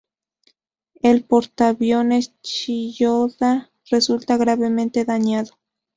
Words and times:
El 1.03 1.25
portaviones 1.25 2.33
Chiyoda 2.41 3.69
resulta 3.91 4.35
gravemente 4.37 5.05
dañado. 5.05 5.53